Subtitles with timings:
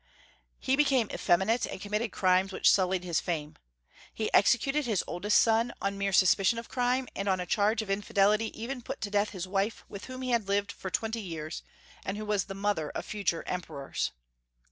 [0.59, 3.55] He became effeminate, and committed crimes which sullied his fame.
[4.11, 7.89] He executed his oldest son on mere suspicion of crime, and on a charge of
[7.91, 11.61] infidelity even put to death the wife with whom he had lived for twenty years,
[12.03, 14.09] and who was the mother of future emperors.